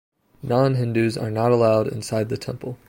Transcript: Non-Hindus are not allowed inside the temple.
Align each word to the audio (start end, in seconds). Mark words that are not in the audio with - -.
Non-Hindus 0.41 1.15
are 1.15 1.29
not 1.29 1.51
allowed 1.51 1.87
inside 1.87 2.29
the 2.29 2.35
temple. 2.37 2.79